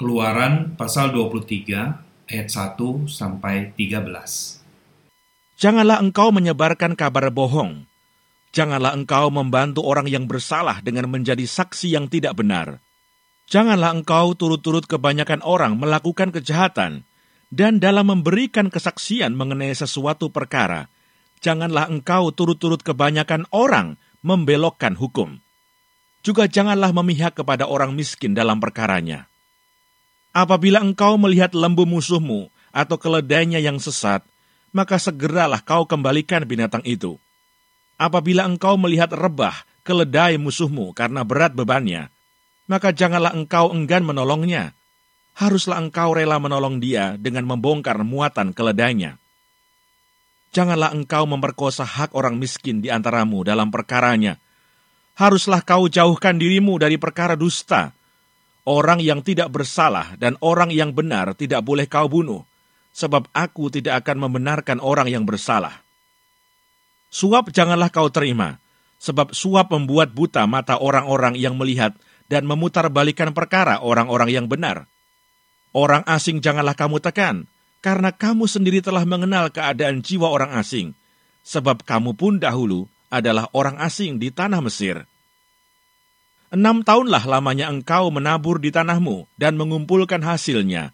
Keluaran 0.00 0.80
pasal 0.80 1.12
23 1.12 2.32
ayat 2.32 2.48
1 2.48 3.04
sampai 3.04 3.76
13. 3.76 4.00
Janganlah 5.60 6.00
engkau 6.00 6.32
menyebarkan 6.32 6.96
kabar 6.96 7.28
bohong. 7.28 7.84
Janganlah 8.48 8.96
engkau 8.96 9.28
membantu 9.28 9.84
orang 9.84 10.08
yang 10.08 10.24
bersalah 10.24 10.80
dengan 10.80 11.04
menjadi 11.12 11.44
saksi 11.44 11.92
yang 11.92 12.08
tidak 12.08 12.32
benar. 12.32 12.80
Janganlah 13.52 13.92
engkau 13.92 14.32
turut-turut 14.32 14.88
kebanyakan 14.88 15.44
orang 15.44 15.76
melakukan 15.76 16.32
kejahatan, 16.32 17.04
dan 17.52 17.76
dalam 17.76 18.08
memberikan 18.08 18.72
kesaksian 18.72 19.36
mengenai 19.36 19.76
sesuatu 19.76 20.32
perkara, 20.32 20.88
janganlah 21.44 21.92
engkau 21.92 22.32
turut-turut 22.32 22.80
kebanyakan 22.80 23.44
orang 23.52 24.00
membelokkan 24.24 24.96
hukum. 24.96 25.44
Juga 26.24 26.48
janganlah 26.48 26.88
memihak 26.96 27.36
kepada 27.36 27.68
orang 27.68 27.92
miskin 27.92 28.32
dalam 28.32 28.64
perkaranya. 28.64 29.28
Apabila 30.30 30.78
engkau 30.78 31.18
melihat 31.18 31.50
lembu 31.54 31.82
musuhmu 31.82 32.54
atau 32.70 32.96
keledainya 32.96 33.58
yang 33.58 33.82
sesat, 33.82 34.22
maka 34.70 34.94
segeralah 34.98 35.58
kau 35.58 35.86
kembalikan 35.86 36.46
binatang 36.46 36.82
itu. 36.86 37.18
Apabila 37.98 38.46
engkau 38.46 38.78
melihat 38.78 39.10
rebah, 39.10 39.66
keledai 39.82 40.38
musuhmu 40.38 40.94
karena 40.94 41.26
berat 41.26 41.52
bebannya, 41.52 42.08
maka 42.70 42.94
janganlah 42.94 43.34
engkau 43.34 43.74
enggan 43.74 44.06
menolongnya. 44.06 44.72
Haruslah 45.34 45.82
engkau 45.82 46.14
rela 46.14 46.38
menolong 46.38 46.78
dia 46.78 47.18
dengan 47.18 47.46
membongkar 47.50 47.98
muatan 48.06 48.54
keledainya. 48.54 49.18
Janganlah 50.50 50.90
engkau 50.90 51.26
memperkosa 51.30 51.86
hak 51.86 52.14
orang 52.14 52.34
miskin 52.38 52.82
di 52.82 52.90
antaramu 52.90 53.46
dalam 53.46 53.70
perkaranya. 53.70 54.38
Haruslah 55.14 55.62
kau 55.62 55.86
jauhkan 55.86 56.38
dirimu 56.38 56.78
dari 56.78 56.98
perkara 56.98 57.38
dusta. 57.38 57.94
Orang 58.68 59.00
yang 59.00 59.24
tidak 59.24 59.48
bersalah 59.48 60.14
dan 60.20 60.36
orang 60.44 60.68
yang 60.68 60.92
benar 60.92 61.32
tidak 61.32 61.64
boleh 61.64 61.88
kau 61.88 62.06
bunuh 62.06 62.44
sebab 62.90 63.30
aku 63.30 63.70
tidak 63.70 64.04
akan 64.04 64.28
membenarkan 64.28 64.78
orang 64.82 65.08
yang 65.08 65.24
bersalah. 65.24 65.82
Suap 67.10 67.50
janganlah 67.50 67.90
kau 67.90 68.06
terima, 68.10 68.62
sebab 69.02 69.34
suap 69.34 69.74
membuat 69.74 70.14
buta 70.14 70.46
mata 70.46 70.78
orang-orang 70.78 71.34
yang 71.34 71.58
melihat 71.58 71.94
dan 72.30 72.46
memutarbalikan 72.46 73.34
perkara 73.34 73.82
orang-orang 73.82 74.30
yang 74.30 74.46
benar. 74.46 74.86
Orang 75.74 76.06
asing 76.06 76.42
janganlah 76.42 76.74
kamu 76.74 77.02
tekan, 77.02 77.46
karena 77.82 78.14
kamu 78.14 78.46
sendiri 78.46 78.78
telah 78.82 79.02
mengenal 79.06 79.50
keadaan 79.50 80.02
jiwa 80.02 80.30
orang 80.30 80.54
asing, 80.58 80.94
sebab 81.42 81.82
kamu 81.82 82.14
pun 82.14 82.38
dahulu 82.38 82.86
adalah 83.10 83.50
orang 83.50 83.78
asing 83.82 84.22
di 84.22 84.30
tanah 84.30 84.62
Mesir. 84.62 85.02
Enam 86.50 86.82
tahunlah 86.82 87.30
lamanya 87.30 87.70
engkau 87.70 88.10
menabur 88.10 88.58
di 88.58 88.74
tanahmu 88.74 89.30
dan 89.38 89.54
mengumpulkan 89.54 90.18
hasilnya, 90.18 90.90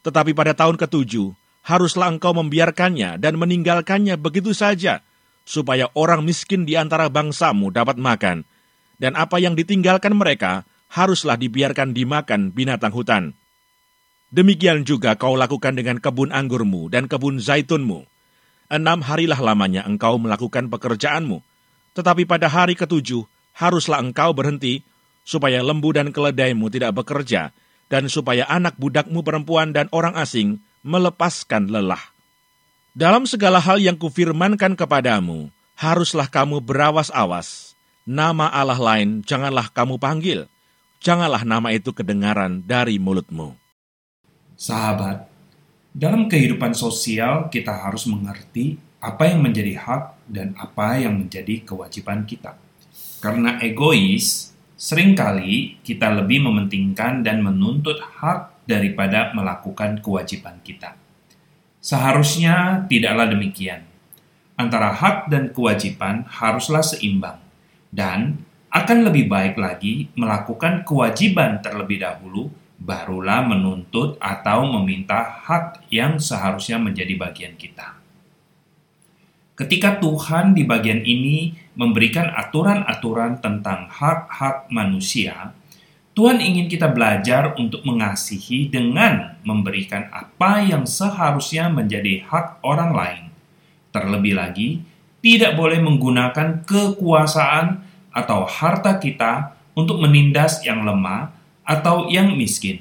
tetapi 0.00 0.32
pada 0.32 0.56
tahun 0.56 0.80
ketujuh, 0.80 1.36
haruslah 1.68 2.08
engkau 2.08 2.32
membiarkannya 2.32 3.20
dan 3.20 3.36
meninggalkannya 3.36 4.16
begitu 4.16 4.56
saja, 4.56 5.04
supaya 5.44 5.92
orang 5.92 6.24
miskin 6.24 6.64
di 6.64 6.72
antara 6.72 7.12
bangsamu 7.12 7.68
dapat 7.68 8.00
makan, 8.00 8.48
dan 8.96 9.12
apa 9.12 9.36
yang 9.36 9.52
ditinggalkan 9.52 10.16
mereka 10.16 10.64
haruslah 10.88 11.36
dibiarkan 11.36 11.92
dimakan 11.92 12.48
binatang 12.48 12.96
hutan. 12.96 13.36
Demikian 14.32 14.88
juga 14.88 15.20
kau 15.20 15.36
lakukan 15.36 15.76
dengan 15.76 16.00
kebun 16.00 16.32
anggurmu 16.32 16.88
dan 16.88 17.12
kebun 17.12 17.44
zaitunmu. 17.44 18.08
Enam 18.72 19.04
harilah 19.04 19.40
lamanya 19.40 19.84
engkau 19.84 20.16
melakukan 20.16 20.72
pekerjaanmu, 20.72 21.44
tetapi 21.92 22.24
pada 22.24 22.48
hari 22.48 22.72
ketujuh 22.72 23.28
haruslah 23.58 23.98
engkau 23.98 24.30
berhenti, 24.30 24.86
supaya 25.26 25.58
lembu 25.66 25.90
dan 25.90 26.14
keledaimu 26.14 26.70
tidak 26.70 26.94
bekerja, 27.02 27.50
dan 27.90 28.06
supaya 28.06 28.46
anak 28.46 28.78
budakmu 28.78 29.26
perempuan 29.26 29.74
dan 29.74 29.90
orang 29.90 30.14
asing 30.14 30.62
melepaskan 30.86 31.66
lelah. 31.66 32.00
Dalam 32.94 33.26
segala 33.26 33.58
hal 33.58 33.82
yang 33.82 33.98
kufirmankan 33.98 34.78
kepadamu, 34.78 35.50
haruslah 35.74 36.30
kamu 36.30 36.62
berawas-awas. 36.62 37.74
Nama 38.08 38.48
Allah 38.48 38.78
lain 38.78 39.20
janganlah 39.26 39.68
kamu 39.74 40.00
panggil. 40.00 40.48
Janganlah 40.98 41.44
nama 41.44 41.70
itu 41.70 41.92
kedengaran 41.94 42.64
dari 42.64 42.98
mulutmu. 42.98 43.54
Sahabat, 44.58 45.30
dalam 45.94 46.26
kehidupan 46.26 46.74
sosial 46.74 47.46
kita 47.52 47.70
harus 47.70 48.08
mengerti 48.10 48.80
apa 48.98 49.30
yang 49.30 49.46
menjadi 49.46 49.78
hak 49.78 50.26
dan 50.26 50.58
apa 50.58 50.98
yang 50.98 51.14
menjadi 51.14 51.62
kewajiban 51.62 52.26
kita. 52.26 52.58
Karena 53.18 53.58
egois, 53.58 54.48
Seringkali 54.78 55.82
kita 55.82 56.06
lebih 56.14 56.46
mementingkan 56.46 57.26
dan 57.26 57.42
menuntut 57.42 57.98
hak 57.98 58.62
daripada 58.62 59.34
melakukan 59.34 59.98
kewajiban 59.98 60.62
kita. 60.62 60.94
Seharusnya 61.82 62.86
tidaklah 62.86 63.26
demikian. 63.26 63.82
Antara 64.54 64.94
hak 64.94 65.34
dan 65.34 65.50
kewajiban 65.50 66.30
haruslah 66.30 66.86
seimbang, 66.86 67.42
dan 67.90 68.38
akan 68.70 69.10
lebih 69.10 69.26
baik 69.26 69.58
lagi 69.58 70.14
melakukan 70.14 70.86
kewajiban 70.86 71.58
terlebih 71.58 71.98
dahulu, 71.98 72.46
barulah 72.78 73.42
menuntut 73.42 74.14
atau 74.22 74.62
meminta 74.78 75.42
hak 75.42 75.90
yang 75.90 76.22
seharusnya 76.22 76.78
menjadi 76.78 77.18
bagian 77.18 77.58
kita. 77.58 77.97
Ketika 79.58 79.98
Tuhan 79.98 80.54
di 80.54 80.62
bagian 80.62 81.02
ini 81.02 81.50
memberikan 81.74 82.30
aturan-aturan 82.30 83.42
tentang 83.42 83.90
hak-hak 83.90 84.70
manusia, 84.70 85.50
Tuhan 86.14 86.38
ingin 86.38 86.70
kita 86.70 86.86
belajar 86.94 87.58
untuk 87.58 87.82
mengasihi 87.82 88.70
dengan 88.70 89.34
memberikan 89.42 90.06
apa 90.14 90.62
yang 90.62 90.86
seharusnya 90.86 91.66
menjadi 91.74 92.22
hak 92.22 92.62
orang 92.62 92.94
lain. 92.94 93.24
Terlebih 93.90 94.38
lagi, 94.38 94.78
tidak 95.26 95.58
boleh 95.58 95.82
menggunakan 95.82 96.62
kekuasaan 96.62 97.82
atau 98.14 98.46
harta 98.46 99.02
kita 99.02 99.58
untuk 99.74 99.98
menindas 99.98 100.62
yang 100.62 100.86
lemah 100.86 101.34
atau 101.66 102.06
yang 102.06 102.30
miskin, 102.38 102.78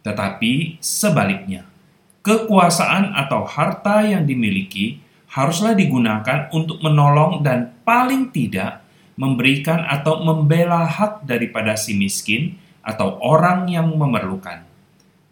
tetapi 0.00 0.80
sebaliknya, 0.80 1.68
kekuasaan 2.24 3.12
atau 3.12 3.44
harta 3.44 4.08
yang 4.08 4.24
dimiliki 4.24 5.03
haruslah 5.34 5.74
digunakan 5.74 6.46
untuk 6.54 6.78
menolong 6.78 7.42
dan 7.42 7.74
paling 7.82 8.30
tidak 8.30 8.86
memberikan 9.18 9.82
atau 9.82 10.22
membela 10.22 10.86
hak 10.86 11.26
daripada 11.26 11.74
si 11.74 11.98
miskin 11.98 12.54
atau 12.86 13.18
orang 13.18 13.66
yang 13.66 13.90
memerlukan. 13.90 14.62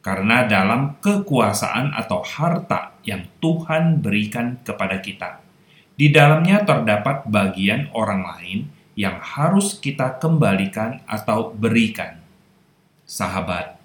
Karena 0.03 0.43
dalam 0.51 0.99
kekuasaan 0.99 1.95
atau 1.95 2.27
harta 2.27 2.99
yang 3.07 3.23
Tuhan 3.39 4.03
berikan 4.03 4.59
kepada 4.67 4.99
kita, 4.99 5.39
di 5.95 6.11
dalamnya 6.11 6.67
terdapat 6.67 7.23
bagian 7.31 7.87
orang 7.95 8.27
lain 8.27 8.59
yang 8.99 9.23
harus 9.23 9.79
kita 9.79 10.19
kembalikan 10.19 10.99
atau 11.07 11.55
berikan. 11.55 12.19
Sahabat, 13.07 13.79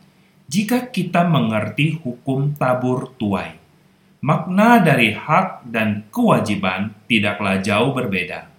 jika 0.49 0.89
kita 0.89 1.21
mengerti 1.29 2.01
hukum 2.01 2.57
tabur 2.57 3.13
tuai, 3.21 3.66
makna 4.21 4.81
dari 4.81 5.13
hak 5.13 5.69
dan 5.69 6.07
kewajiban 6.09 6.93
tidaklah 7.05 7.61
jauh 7.61 7.93
berbeda. 7.93 8.49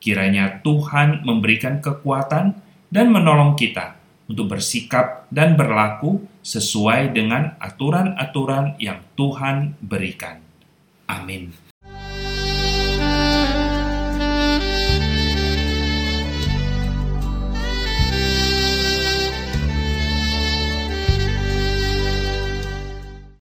Kiranya 0.00 0.64
Tuhan 0.64 1.26
memberikan 1.26 1.82
kekuatan 1.82 2.56
dan 2.88 3.06
menolong 3.12 3.54
kita 3.54 4.00
untuk 4.30 4.54
bersikap 4.56 5.26
dan 5.28 5.58
berlaku 5.58 6.24
sesuai 6.40 7.12
dengan 7.12 7.58
aturan-aturan 7.58 8.78
yang 8.78 9.02
Tuhan 9.18 9.76
berikan. 9.82 10.40
Amin. 11.10 11.69